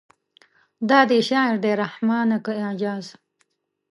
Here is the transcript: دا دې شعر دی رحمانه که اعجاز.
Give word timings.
دا 0.89 0.99
دې 1.09 1.19
شعر 1.27 1.55
دی 1.63 1.71
رحمانه 1.81 2.37
که 2.45 2.51
اعجاز. 2.65 3.05